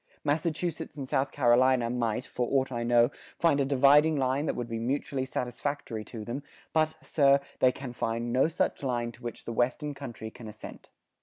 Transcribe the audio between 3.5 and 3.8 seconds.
a